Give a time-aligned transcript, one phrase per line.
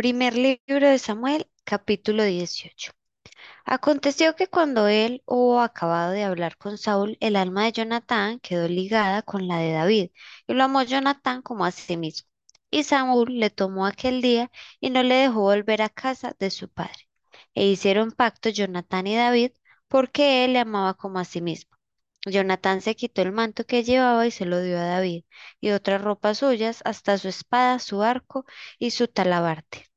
[0.00, 2.92] Primer libro de Samuel, capítulo 18.
[3.66, 8.66] Aconteció que cuando él hubo acabado de hablar con Saúl, el alma de Jonatán quedó
[8.66, 10.10] ligada con la de David,
[10.46, 12.30] y lo amó Jonatán como a sí mismo.
[12.70, 14.50] Y Saúl le tomó aquel día
[14.80, 17.10] y no le dejó volver a casa de su padre.
[17.54, 19.52] E hicieron pacto Jonatán y David,
[19.86, 21.76] porque él le amaba como a sí mismo.
[22.24, 25.24] Jonatán se quitó el manto que llevaba y se lo dio a David,
[25.60, 28.46] y otras ropas suyas, hasta su espada, su arco
[28.78, 29.89] y su talabarte.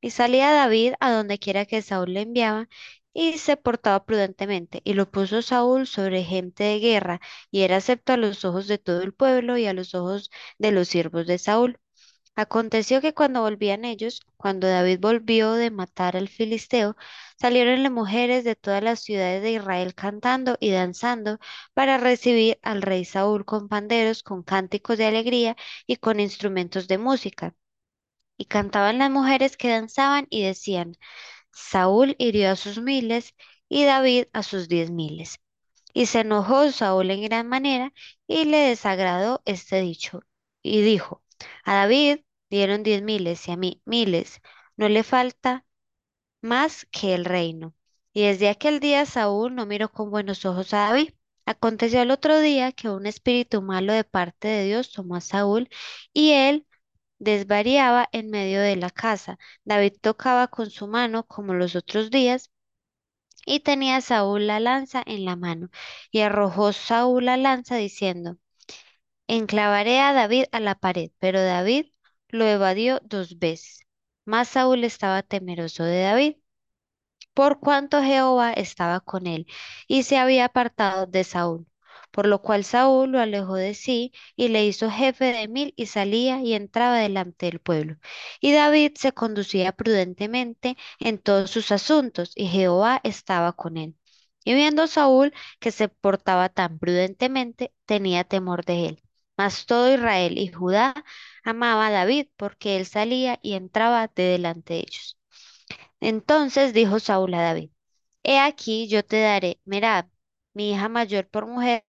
[0.00, 2.68] Y salía David a donde quiera que Saúl le enviaba,
[3.14, 8.12] y se portaba prudentemente, y lo puso Saúl sobre gente de guerra, y era acepto
[8.12, 11.38] a los ojos de todo el pueblo y a los ojos de los siervos de
[11.38, 11.78] Saúl.
[12.36, 16.96] Aconteció que cuando volvían ellos, cuando David volvió de matar al filisteo,
[17.38, 21.38] salieron las mujeres de todas las ciudades de Israel cantando y danzando
[21.74, 25.56] para recibir al rey Saúl con panderos, con cánticos de alegría
[25.86, 27.54] y con instrumentos de música.
[28.40, 30.96] Y cantaban las mujeres que danzaban y decían,
[31.52, 33.34] Saúl hirió a sus miles
[33.68, 35.40] y David a sus diez miles.
[35.92, 37.92] Y se enojó Saúl en gran manera
[38.26, 40.22] y le desagradó este dicho.
[40.62, 41.22] Y dijo,
[41.64, 44.40] a David dieron diez miles y a mí miles.
[44.76, 45.66] No le falta
[46.42, 47.74] más que el reino.
[48.14, 51.12] Y desde aquel día Saúl no miró con buenos ojos a David.
[51.46, 55.68] Aconteció el otro día que un espíritu malo de parte de Dios tomó a Saúl
[56.14, 56.66] y él
[57.20, 59.38] desvariaba en medio de la casa.
[59.64, 62.50] David tocaba con su mano como los otros días
[63.46, 65.70] y tenía Saúl la lanza en la mano.
[66.10, 68.38] Y arrojó Saúl la lanza diciendo,
[69.28, 71.86] Enclavaré a David a la pared, pero David
[72.28, 73.80] lo evadió dos veces.
[74.26, 76.36] Mas Saúl estaba temeroso de David,
[77.34, 79.46] por cuanto Jehová estaba con él,
[79.88, 81.66] y se había apartado de Saúl.
[82.10, 85.86] Por lo cual Saúl lo alejó de sí y le hizo jefe de mil y
[85.86, 87.96] salía y entraba delante del pueblo.
[88.40, 93.96] Y David se conducía prudentemente en todos sus asuntos y Jehová estaba con él.
[94.44, 99.02] Y viendo Saúl que se portaba tan prudentemente, tenía temor de él.
[99.36, 100.94] Mas todo Israel y Judá
[101.44, 105.18] amaba a David porque él salía y entraba de delante de ellos.
[106.00, 107.70] Entonces dijo Saúl a David,
[108.22, 110.08] He aquí yo te daré Merab,
[110.54, 111.84] mi hija mayor por mujer,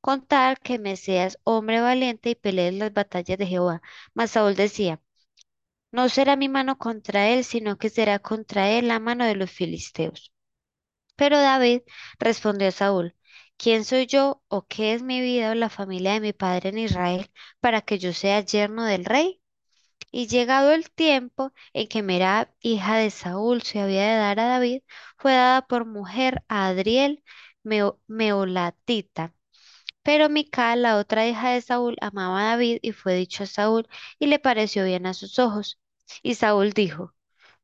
[0.00, 3.82] con tal que me seas hombre valiente y pelees las batallas de Jehová.
[4.14, 5.00] Mas Saúl decía,
[5.92, 9.50] No será mi mano contra él, sino que será contra él la mano de los
[9.50, 10.32] filisteos.
[11.16, 11.82] Pero David
[12.18, 13.16] respondió a Saúl,
[13.58, 16.78] ¿quién soy yo o qué es mi vida o la familia de mi padre en
[16.78, 17.30] Israel
[17.60, 19.42] para que yo sea yerno del rey?
[20.12, 24.46] Y llegado el tiempo en que Merab, hija de Saúl, se había de dar a
[24.48, 24.82] David,
[25.18, 27.24] fue dada por mujer a Adriel
[27.64, 29.34] Meo- Meolatita.
[30.06, 33.86] Pero Mical, la otra hija de Saúl, amaba a David y fue dicho a Saúl
[34.18, 35.78] y le pareció bien a sus ojos.
[36.22, 37.14] Y Saúl dijo,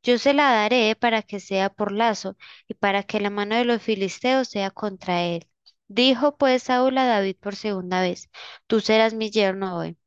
[0.03, 2.37] Yo se la daré para que sea por lazo
[2.67, 5.47] y para que la mano de los filisteos sea contra él.
[5.87, 8.29] Dijo pues Saúl a David por segunda vez,
[8.67, 9.97] Tú serás mi yerno hoy.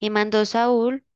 [0.00, 1.06] Y mandó Saúl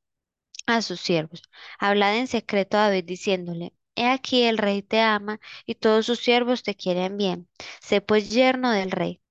[0.67, 1.43] a sus siervos.
[1.81, 6.21] Hablad en secreto a David diciéndole, He aquí el rey te ama y todos sus
[6.21, 7.49] siervos te quieren bien.
[7.83, 9.22] Sé pues yerno del rey.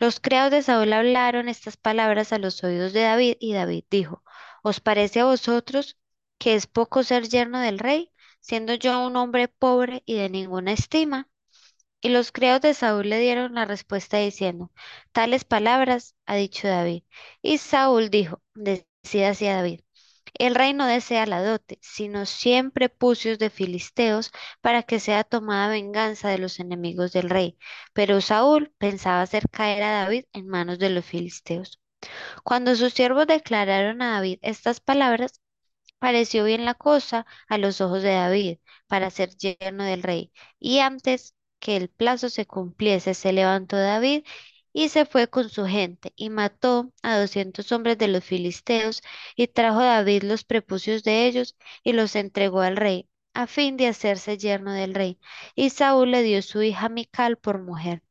[0.00, 4.24] Los criados de Saúl hablaron estas palabras a los oídos de David y David dijo,
[4.64, 5.96] ¿Os parece a vosotros
[6.38, 8.10] que es poco ser yerno del rey,
[8.40, 11.28] siendo yo un hombre pobre y de ninguna estima?
[12.00, 14.72] Y los criados de Saúl le dieron la respuesta diciendo,
[15.12, 17.04] Tales palabras ha dicho David.
[17.42, 19.80] Y Saúl dijo, decía hacia David.
[20.38, 25.68] El rey no desea la dote, sino siempre pucios de filisteos para que sea tomada
[25.68, 27.58] venganza de los enemigos del rey.
[27.92, 31.80] Pero Saúl pensaba hacer caer a David en manos de los filisteos.
[32.44, 35.40] Cuando sus siervos declararon a David estas palabras,
[35.98, 38.58] pareció bien la cosa a los ojos de David
[38.88, 40.32] para ser yerno del rey.
[40.58, 44.24] Y antes que el plazo se cumpliese, se levantó David
[44.72, 49.02] y se fue con su gente y mató a doscientos hombres de los filisteos
[49.36, 53.86] y trajo David los prepucios de ellos y los entregó al rey a fin de
[53.86, 55.18] hacerse yerno del rey.
[55.54, 58.02] Y Saúl le dio su hija Mical por mujer.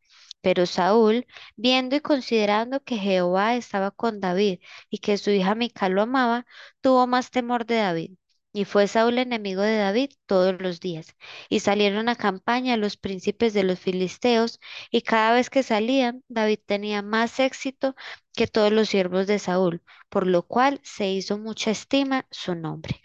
[0.42, 5.94] Pero Saúl, viendo y considerando que Jehová estaba con David y que su hija Mical
[5.94, 6.46] lo amaba,
[6.82, 8.12] tuvo más temor de David.
[8.60, 11.16] Y fue Saúl enemigo de David todos los días.
[11.48, 14.60] Y salieron a campaña los príncipes de los filisteos,
[14.92, 17.96] y cada vez que salían, David tenía más éxito
[18.36, 23.02] que todos los siervos de Saúl, por lo cual se hizo mucha estima su nombre.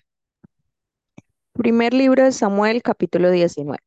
[1.53, 3.79] Primer libro de Samuel, capítulo 19.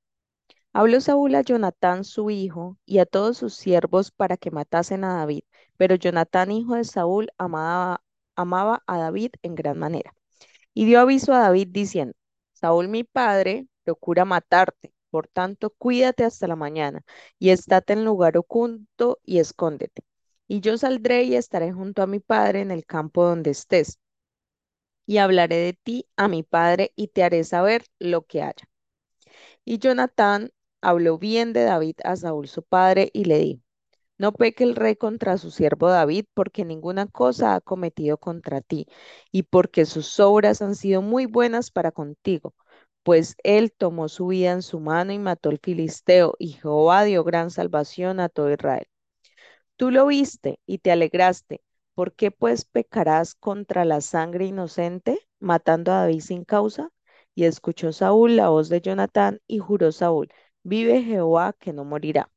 [0.72, 5.16] Habló Saúl a Jonatán su hijo y a todos sus siervos para que matasen a
[5.16, 5.44] David,
[5.76, 8.02] pero Jonatán, hijo de Saúl, amaba,
[8.38, 10.14] amaba a David en gran manera.
[10.78, 12.14] Y dio aviso a David diciendo,
[12.54, 14.94] Saúl, mi padre, procura matarte.
[15.10, 17.02] Por tanto, cuídate hasta la mañana
[17.40, 20.04] y estate en lugar oculto y escóndete.
[20.48, 23.98] Y yo saldré y estaré junto a mi padre en el campo donde estés.
[25.08, 28.70] Y hablaré de ti a mi padre y te haré saber lo que haya.
[29.66, 30.52] Y Jonatán
[30.82, 33.62] habló bien de David a Saúl su padre y le dijo,
[34.18, 38.88] no peque el rey contra su siervo David, porque ninguna cosa ha cometido contra ti,
[39.32, 42.54] y porque sus obras han sido muy buenas para contigo,
[43.04, 47.24] pues él tomó su vida en su mano y mató al filisteo, y Jehová dio
[47.24, 48.88] gran salvación a todo Israel.
[49.76, 51.62] Tú lo viste y te alegraste.
[51.96, 56.92] ¿Por qué pues pecarás contra la sangre inocente, matando a David sin causa?
[57.36, 60.30] Y escuchó Saúl la voz de Jonatán y juró Saúl,
[60.64, 62.30] vive Jehová que no morirá.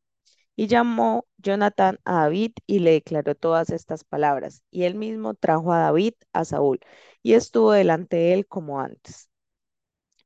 [0.61, 4.63] Y llamó Jonatán a David y le declaró todas estas palabras.
[4.71, 6.81] Y él mismo trajo a David a Saúl
[7.23, 9.31] y estuvo delante de él como antes.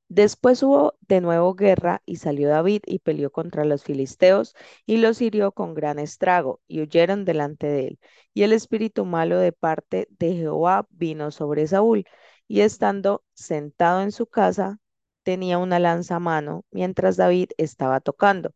[0.09, 5.21] Después hubo de nuevo guerra y salió David y peleó contra los filisteos y los
[5.23, 8.01] hirió con gran estrago y huyeron delante de él.
[8.33, 12.07] Y el espíritu malo de parte de Jehová vino sobre Saúl
[12.49, 14.81] y estando sentado en su casa
[15.23, 18.53] tenía una lanza a mano mientras David estaba tocando.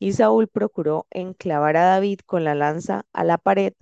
[0.00, 3.74] Y Saúl procuró enclavar a David con la lanza a la pared,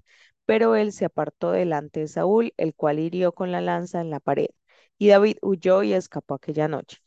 [0.46, 4.20] pero él se apartó delante de Saúl, el cual hirió con la lanza en la
[4.20, 4.48] pared.
[4.98, 6.98] Y David huyó y escapó aquella noche.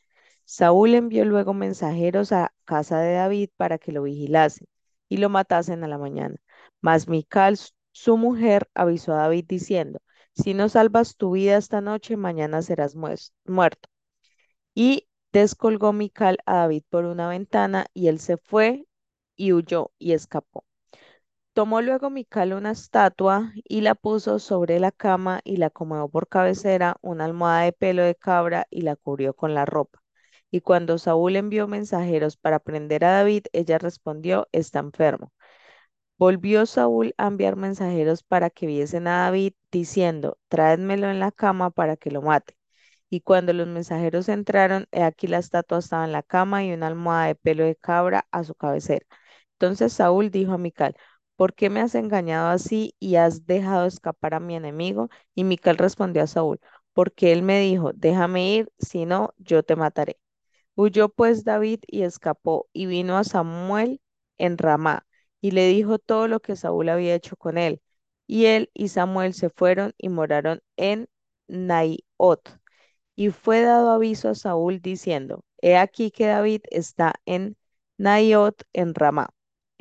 [0.44, 4.66] Saúl envió luego mensajeros a casa de David para que lo vigilasen
[5.08, 6.36] y lo matasen a la mañana.
[6.80, 7.58] Mas Mical,
[7.92, 10.00] su mujer, avisó a David diciendo,
[10.34, 13.88] si no salvas tu vida esta noche, mañana serás muerto.
[14.74, 18.86] Y descolgó Mical a David por una ventana y él se fue
[19.36, 20.64] y huyó y escapó.
[21.54, 26.28] Tomó luego Mical una estatua y la puso sobre la cama y la acomodó por
[26.28, 30.02] cabecera una almohada de pelo de cabra y la cubrió con la ropa.
[30.50, 35.32] Y cuando Saúl envió mensajeros para prender a David, ella respondió, está enfermo.
[36.18, 41.70] Volvió Saúl a enviar mensajeros para que viesen a David, diciendo, tráedmelo en la cama
[41.70, 42.56] para que lo mate.
[43.10, 46.86] Y cuando los mensajeros entraron, he aquí la estatua estaba en la cama y una
[46.88, 49.06] almohada de pelo de cabra a su cabecera.
[49.62, 50.96] Entonces Saúl dijo a Mical,
[51.36, 55.08] ¿por qué me has engañado así y has dejado escapar a mi enemigo?
[55.36, 56.58] Y Mical respondió a Saúl,
[56.92, 60.18] porque él me dijo, déjame ir, si no, yo te mataré.
[60.76, 64.00] Huyó pues David y escapó, y vino a Samuel
[64.38, 65.06] en Ramá,
[65.40, 67.80] y le dijo todo lo que Saúl había hecho con él.
[68.26, 71.08] Y él y Samuel se fueron y moraron en
[71.48, 72.58] Naiot.
[73.16, 77.56] Y fue dado aviso a Saúl diciendo, He aquí que David está en
[77.98, 79.30] Naiot en Ramá.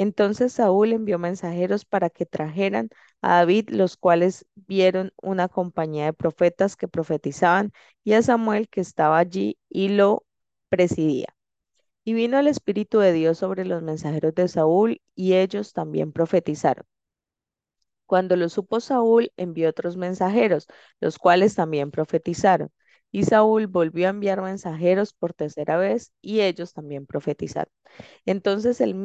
[0.01, 2.89] Entonces Saúl envió mensajeros para que trajeran
[3.21, 7.71] a David, los cuales vieron una compañía de profetas que profetizaban,
[8.03, 10.25] y a Samuel que estaba allí y lo
[10.69, 11.35] presidía.
[12.03, 16.85] Y vino el Espíritu de Dios sobre los mensajeros de Saúl, y ellos también profetizaron.
[18.05, 20.67] Cuando lo supo Saúl, envió otros mensajeros,
[20.99, 22.69] los cuales también profetizaron.
[23.11, 27.73] Y Saúl volvió a enviar mensajeros por tercera vez, y ellos también profetizaron.
[28.25, 28.95] Entonces él,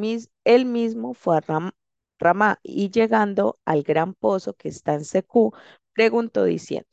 [0.45, 1.71] él mismo fue a
[2.19, 5.53] Ramá, y llegando al gran pozo que está en Secú,
[5.93, 6.89] preguntó diciendo,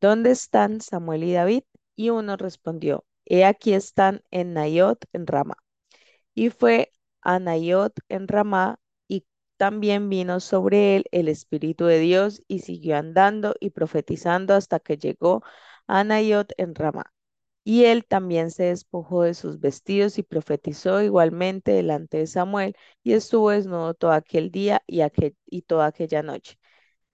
[0.00, 1.62] ¿Dónde están Samuel y David?
[1.96, 5.56] Y uno respondió, He aquí están en Nayot en Ramá.
[6.34, 9.26] Y fue a Nayot en Ramá, y
[9.56, 14.96] también vino sobre él el Espíritu de Dios, y siguió andando y profetizando hasta que
[14.98, 15.46] llegó a
[15.88, 17.12] Nayot en Ramá.
[17.64, 23.12] Y él también se despojó de sus vestidos y profetizó igualmente delante de Samuel, y
[23.14, 25.00] estuvo desnudo todo aquel día y,
[25.46, 26.58] y toda aquella noche.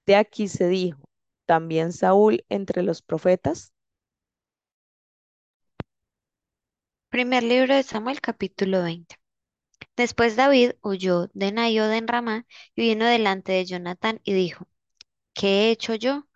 [0.06, 1.00] De aquí se dijo,
[1.46, 3.72] también Saúl entre los profetas.
[7.10, 9.16] Primer libro de Samuel, capítulo 20.
[9.96, 14.66] Después David huyó de Nayod en Ramá y vino delante de Jonatán y dijo,
[15.34, 16.28] ¿qué he hecho yo?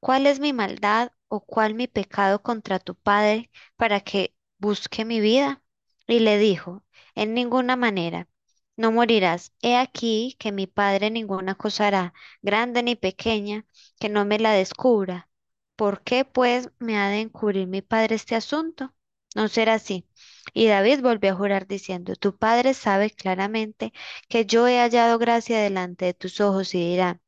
[0.00, 5.20] ¿Cuál es mi maldad o cuál mi pecado contra tu padre para que busque mi
[5.20, 5.62] vida?
[6.06, 8.28] Y le dijo, en ninguna manera,
[8.76, 9.52] no morirás.
[9.62, 13.66] He aquí que mi padre ninguna cosa hará, grande ni pequeña,
[13.98, 15.28] que no me la descubra.
[15.76, 18.94] ¿Por qué, pues, me ha de encubrir mi padre este asunto?
[19.34, 20.06] No será así.
[20.52, 23.92] Y David volvió a jurar diciendo, Tu padre sabe claramente
[24.28, 27.20] que yo he hallado gracia delante de tus ojos y dirá,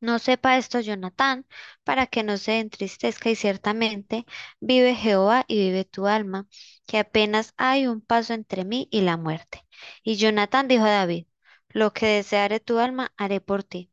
[0.00, 1.46] no sepa esto Jonatán,
[1.84, 4.26] para que no se entristezca y ciertamente
[4.60, 6.46] vive Jehová y vive tu alma,
[6.86, 9.66] que apenas hay un paso entre mí y la muerte.
[10.02, 11.26] Y Jonatán dijo a David,
[11.70, 13.90] lo que deseare tu alma haré por ti.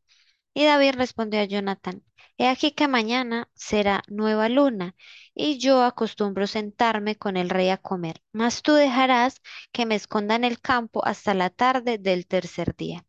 [0.56, 2.04] Y David respondió a Jonatán,
[2.38, 4.96] He aquí que mañana será nueva luna,
[5.36, 10.36] y yo acostumbro sentarme con el rey a comer, mas tú dejarás que me esconda
[10.36, 13.06] en el campo hasta la tarde del tercer día.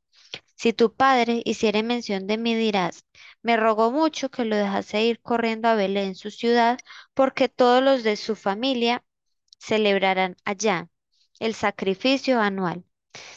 [0.56, 3.04] Si tu padre hiciere mención de mí, dirás,
[3.42, 6.78] me rogó mucho que lo dejase ir corriendo a Belén, su ciudad,
[7.14, 9.04] porque todos los de su familia
[9.58, 10.88] celebrarán allá
[11.40, 12.84] el sacrificio anual.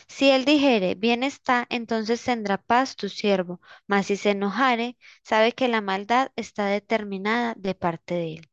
[0.08, 5.54] Si él dijere, bien está, entonces tendrá paz tu siervo, mas si se enojare, sabe
[5.54, 8.50] que la maldad está determinada de parte de él.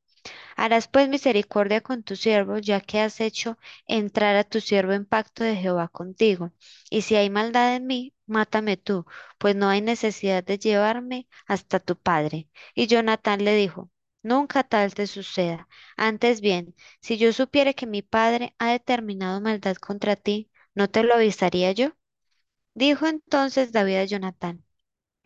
[0.56, 5.06] Harás pues misericordia con tu siervo, ya que has hecho entrar a tu siervo en
[5.06, 6.52] pacto de Jehová contigo.
[6.90, 9.06] Y si hay maldad en mí, mátame tú,
[9.38, 12.48] pues no hay necesidad de llevarme hasta tu padre.
[12.74, 13.90] Y Jonatán le dijo,
[14.22, 15.68] Nunca tal te suceda.
[15.96, 21.02] Antes bien, si yo supiere que mi padre ha determinado maldad contra ti, ¿no te
[21.04, 21.92] lo avisaría yo?
[22.74, 24.64] Dijo entonces David a Jonatán,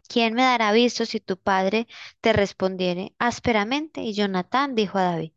[0.09, 1.89] ¿quién me dará aviso si tu padre
[2.21, 4.03] te respondiere ásperamente?
[4.03, 5.33] Y Jonatán dijo a David,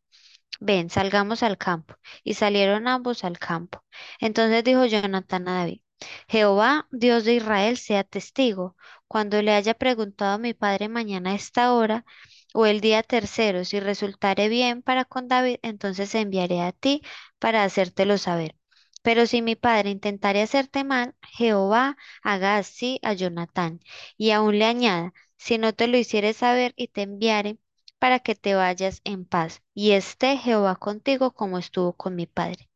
[0.62, 1.96] Ven, salgamos al campo.
[2.24, 3.84] Y salieron ambos al campo.
[4.20, 5.82] Entonces dijo Jonatán a David,
[6.28, 8.76] Jehová, Dios de Israel, sea testigo,
[9.08, 12.06] cuando le haya preguntado a mi padre mañana a esta hora
[12.54, 17.02] o el día tercero, si resultare bien para con David, entonces enviaré a ti
[17.40, 18.56] para hacértelo saber.
[19.02, 23.80] Pero si mi padre intentare hacerte mal, Jehová haga así a Jonatán,
[24.18, 27.58] y aún le añada, si no te lo hiciere saber y te enviare,
[28.00, 32.70] para que te vayas en paz, y esté Jehová contigo como estuvo con mi padre.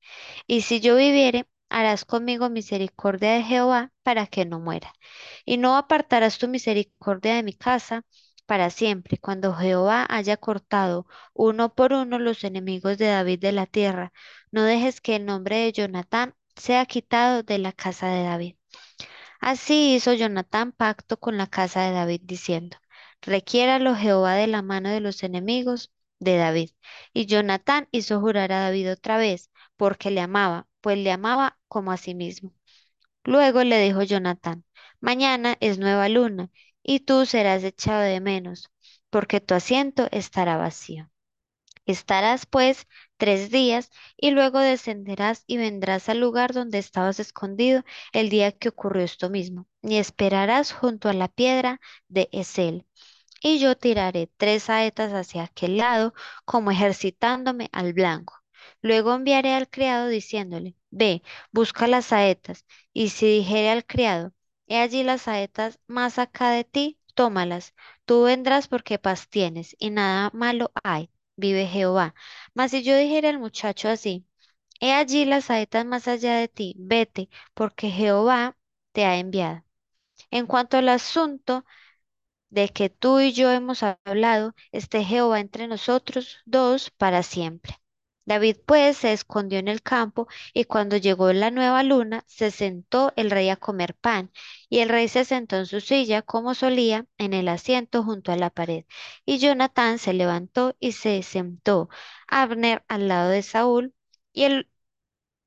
[0.48, 4.94] Y si yo viviere, harás conmigo misericordia de Jehová para que no muera.
[5.46, 8.04] Y no apartarás tu misericordia de mi casa
[8.46, 13.66] para siempre, cuando Jehová haya cortado uno por uno los enemigos de David de la
[13.66, 14.14] tierra.
[14.52, 18.56] No dejes que el nombre de Jonatán sea quitado de la casa de David.
[19.40, 22.78] Así hizo Jonatán pacto con la casa de David, diciendo,
[23.22, 26.72] Requiéralo Jehová de la mano de los enemigos de David.
[27.14, 31.92] Y Jonatán hizo jurar a David otra vez, porque le amaba, pues le amaba como
[31.92, 32.54] a sí mismo.
[33.24, 34.66] Luego le dijo Jonatán,
[35.02, 36.50] Mañana es nueva luna,
[36.84, 38.72] y tú serás echado de menos,
[39.12, 41.12] porque tu asiento estará vacío.
[41.88, 48.30] Estarás pues tres días y luego descenderás y vendrás al lugar donde estabas escondido el
[48.30, 52.86] día que ocurrió esto mismo, y esperarás junto a la piedra de Esel.
[53.42, 56.14] Y yo tiraré tres saetas hacia aquel lado,
[56.46, 58.37] como ejercitándome al blanco.
[58.82, 61.22] Luego enviaré al criado diciéndole, Ve,
[61.52, 62.66] busca las saetas.
[62.94, 64.34] Y si dijere al criado,
[64.68, 67.74] He allí las saetas más acá de ti, tómalas.
[68.06, 72.16] Tú vendrás porque paz tienes, y nada malo hay vive Jehová.
[72.54, 74.26] Mas si yo dijera al muchacho así,
[74.80, 78.58] he allí las saetas más allá de ti, vete, porque Jehová
[78.94, 79.64] te ha enviado.
[80.32, 81.66] En cuanto al asunto
[82.50, 87.80] de que tú y yo hemos hablado, esté Jehová entre nosotros dos para siempre.
[88.28, 93.12] David pues se escondió en el campo y cuando llegó la nueva luna, se sentó
[93.16, 94.32] el rey a comer pan
[94.70, 98.38] y el rey se sentó en su silla como solía en el asiento junto a
[98.38, 98.86] la pared.
[99.26, 101.90] Y Jonatán se levantó y se sentó
[102.28, 103.94] Abner al lado de Saúl
[104.34, 104.70] y el,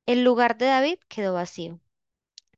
[0.07, 1.79] el lugar de David quedó vacío.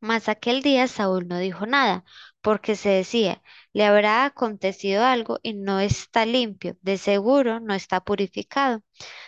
[0.07, 2.03] Mas aquel día Saúl no dijo nada,
[2.41, 3.41] porque se decía,
[3.73, 8.83] le habrá acontecido algo y no está limpio, de seguro no está purificado.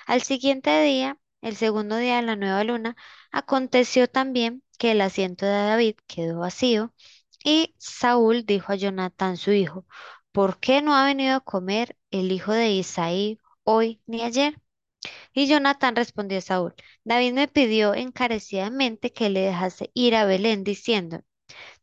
[0.05, 2.95] Al siguiente día, el segundo día de la nueva luna,
[3.31, 6.93] aconteció también que el asiento de David quedó vacío,
[7.43, 9.85] y Saúl dijo a Jonatán su hijo,
[10.33, 14.61] ¿por qué no ha venido a comer el hijo de Isaí hoy ni ayer?
[15.33, 20.63] Y Jonatán respondió a Saúl, David me pidió encarecidamente que le dejase ir a Belén,
[20.63, 21.21] diciendo,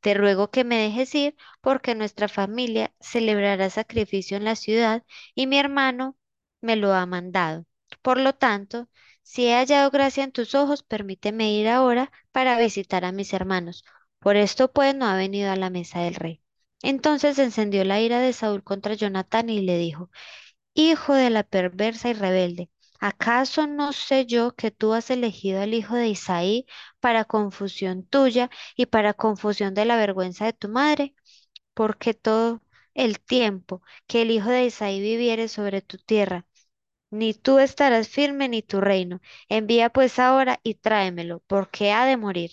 [0.01, 5.47] Te ruego que me dejes ir, porque nuestra familia celebrará sacrificio en la ciudad, y
[5.47, 6.17] mi hermano
[6.61, 7.67] me lo ha mandado.
[8.03, 8.89] Por lo tanto,
[9.23, 13.85] si he hallado gracia en tus ojos, permíteme ir ahora para visitar a mis hermanos.
[14.19, 16.43] Por esto pues no ha venido a la mesa del rey.
[16.83, 20.11] Entonces encendió la ira de Saúl contra Jonatán y le dijo,
[20.75, 22.71] Hijo de la perversa y rebelde,
[23.03, 26.67] ¿acaso no sé yo que tú has elegido al hijo de Isaí
[27.01, 31.15] para confusión tuya y para confusión de la vergüenza de tu madre?
[31.75, 32.63] Porque todo
[32.95, 36.47] el tiempo que el hijo de Isaí viviere sobre tu tierra,
[37.11, 39.21] ni tú estarás firme ni tu reino.
[39.49, 42.53] Envía pues ahora y tráemelo, porque ha de morir.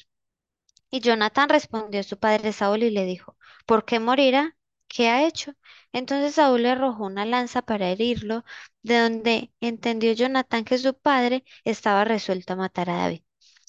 [0.91, 4.55] Y Jonatán respondió a su padre Saúl y le dijo, ¿por qué morirá?
[4.87, 5.53] ¿Qué ha hecho?
[5.93, 8.43] Entonces Saúl le arrojó una lanza para herirlo,
[8.83, 13.21] de donde entendió Jonatán que su padre estaba resuelto a matar a David.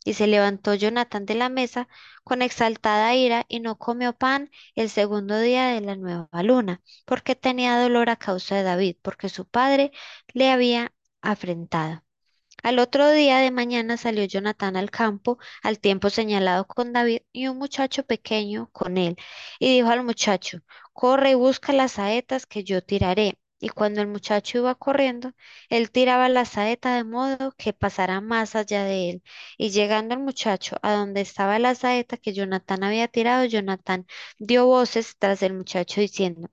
[0.05, 1.89] Y se levantó Jonatán de la mesa
[2.25, 7.35] con exaltada ira y no comió pan el segundo día de la nueva luna, porque
[7.37, 9.93] tenía dolor a causa de David, porque su padre
[10.33, 12.03] le había afrentado.
[12.63, 17.49] Al otro día de mañana salió Jonatán al campo al tiempo señalado con David y
[17.49, 19.17] un muchacho pequeño con él,
[19.59, 20.61] y dijo al muchacho,
[20.95, 23.39] corre y busca las saetas que yo tiraré.
[23.63, 25.33] Y cuando el muchacho iba corriendo,
[25.69, 29.23] él tiraba la saeta de modo que pasara más allá de él.
[29.59, 34.07] Y llegando el muchacho a donde estaba la saeta que Jonatán había tirado, Jonatán
[34.39, 36.49] dio voces tras el muchacho diciendo,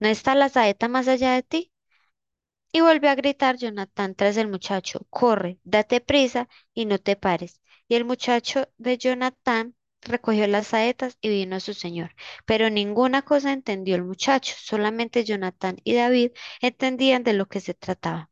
[0.00, 1.72] ¿No está la saeta más allá de ti?
[2.78, 7.60] Y volvió a gritar Jonatán tras el muchacho, corre, date prisa y no te pares.
[7.88, 12.14] Y el muchacho de Jonatán recogió las saetas y vino a su señor.
[12.46, 16.30] Pero ninguna cosa entendió el muchacho, solamente Jonatán y David
[16.60, 18.30] entendían de lo que se trataba.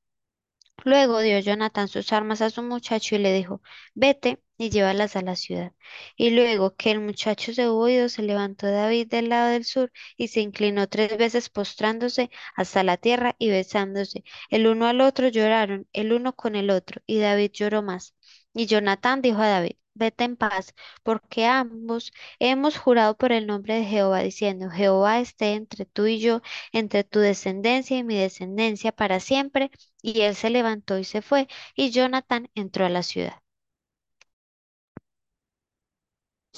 [0.85, 3.63] Luego dio Jonatán sus armas a su muchacho y le dijo,
[3.95, 5.73] vete y llévalas a la ciudad.
[6.17, 9.91] Y luego que el muchacho se hubo ido, se levantó David del lado del sur
[10.17, 14.25] y se inclinó tres veces postrándose hasta la tierra y besándose.
[14.51, 18.15] El uno al otro lloraron, el uno con el otro, y David lloró más.
[18.55, 23.75] Y Jonatán dijo a David, vete en paz, porque ambos hemos jurado por el nombre
[23.77, 28.93] de Jehová, diciendo, Jehová esté entre tú y yo, entre tu descendencia y mi descendencia
[28.93, 29.71] para siempre.
[30.03, 33.41] Y él se levantó y se fue, y Jonatán entró a la ciudad.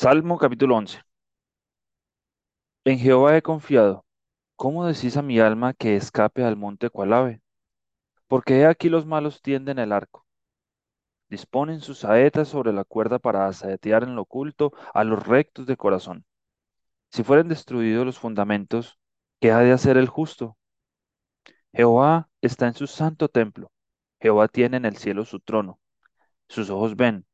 [0.00, 1.00] Salmo capítulo 11.
[2.84, 4.06] En Jehová he confiado.
[4.54, 7.42] ¿Cómo decís a mi alma que escape al monte cual ave?
[8.28, 10.24] Porque he aquí los malos tienden el arco.
[11.28, 15.76] Disponen sus saetas sobre la cuerda para asaetear en lo oculto a los rectos de
[15.76, 16.24] corazón.
[17.10, 19.00] Si fueren destruidos los fundamentos,
[19.40, 20.56] ¿qué ha de hacer el justo?
[21.72, 23.72] Jehová está en su santo templo.
[24.20, 25.80] Jehová tiene en el cielo su trono.
[26.46, 27.26] Sus ojos ven,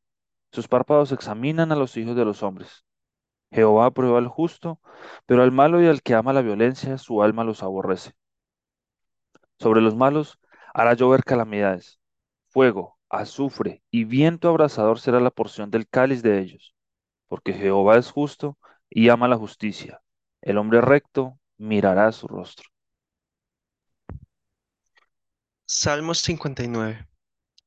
[0.54, 2.84] sus párpados examinan a los hijos de los hombres.
[3.50, 4.80] Jehová aprueba al justo,
[5.26, 8.12] pero al malo y al que ama la violencia, su alma los aborrece.
[9.58, 10.38] Sobre los malos
[10.72, 11.98] hará llover calamidades.
[12.50, 16.74] Fuego, azufre y viento abrasador será la porción del cáliz de ellos.
[17.26, 18.56] Porque Jehová es justo
[18.88, 20.02] y ama la justicia.
[20.40, 22.68] El hombre recto mirará su rostro.
[25.66, 27.08] Salmos 59.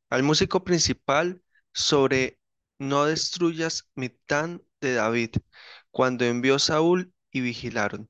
[0.09, 1.41] Al músico principal
[1.73, 2.36] sobre
[2.79, 5.31] no destruyas Mittán de David,
[5.91, 8.09] cuando envió Saúl y vigilaron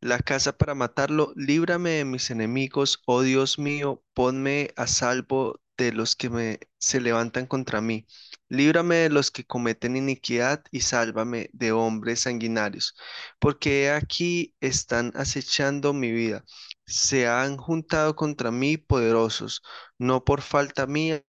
[0.00, 5.92] la casa para matarlo, líbrame de mis enemigos, oh Dios mío, ponme a salvo de
[5.92, 8.06] los que me se levantan contra mí.
[8.48, 12.94] Líbrame de los que cometen iniquidad y sálvame de hombres sanguinarios,
[13.38, 16.44] porque aquí están acechando mi vida.
[16.86, 19.62] Se han juntado contra mí poderosos,
[19.98, 21.24] no por falta mía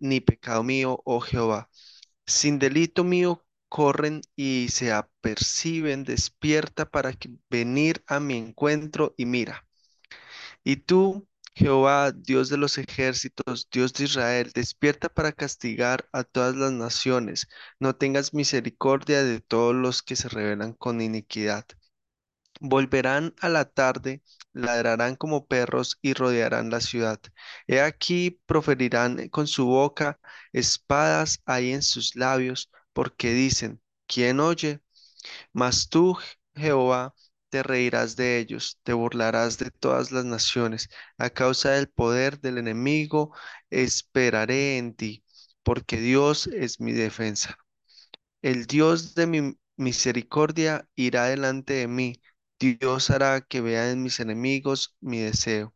[0.00, 1.68] ni pecado mío, oh Jehová.
[2.26, 7.12] Sin delito mío corren y se aperciben, despierta para
[7.50, 9.66] venir a mi encuentro y mira.
[10.64, 16.54] Y tú, Jehová, Dios de los ejércitos, Dios de Israel, despierta para castigar a todas
[16.56, 17.48] las naciones.
[17.80, 21.64] No tengas misericordia de todos los que se rebelan con iniquidad.
[22.60, 27.20] Volverán a la tarde, ladrarán como perros y rodearán la ciudad.
[27.66, 30.18] He aquí proferirán con su boca
[30.52, 34.80] espadas hay en sus labios, porque dicen, ¿quién oye?
[35.52, 36.16] Mas tú,
[36.54, 37.14] Jehová,
[37.48, 40.88] te reirás de ellos, te burlarás de todas las naciones.
[41.18, 43.34] A causa del poder del enemigo,
[43.70, 45.24] esperaré en ti,
[45.62, 47.58] porque Dios es mi defensa.
[48.42, 52.20] El Dios de mi misericordia irá delante de mí.
[52.58, 55.74] Dios hará que vean en mis enemigos mi deseo.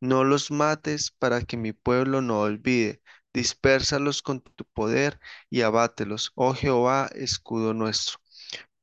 [0.00, 3.02] No los mates para que mi pueblo no olvide.
[3.34, 8.18] Dispérsalos con tu poder y abátelos, oh Jehová, escudo nuestro.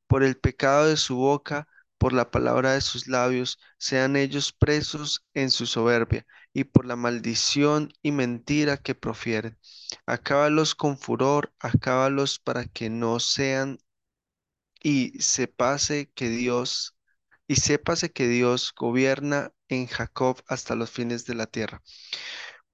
[0.08, 5.25] Por el pecado de su boca, por la palabra de sus labios, sean ellos presos
[5.34, 9.58] en su soberbia, y por la maldición y mentira que profieren.
[10.06, 13.80] Acábalos con furor, acábalos para que no sean,
[14.84, 16.95] y sepase que Dios,
[17.50, 21.84] y sépase que Dios gobierna en Jacob hasta los fines de la tierra.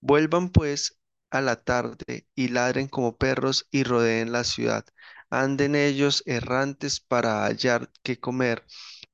[0.01, 0.97] Vuelvan pues
[1.31, 4.85] a la tarde y ladren como perros y rodeen la ciudad.
[5.29, 8.65] Anden ellos errantes para hallar qué comer,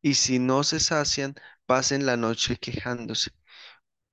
[0.02, 3.32] y si no se sacian, pasen la noche quejándose.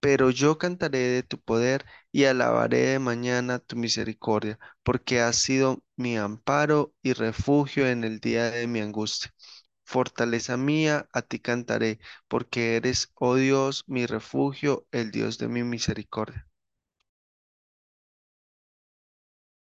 [0.00, 5.84] Pero yo cantaré de tu poder y alabaré de mañana tu misericordia, porque has sido
[5.96, 9.32] mi amparo y refugio en el día de mi angustia.
[9.92, 15.64] Fortaleza mía, a ti cantaré, porque eres, oh Dios, mi refugio, el Dios de mi
[15.64, 16.47] misericordia.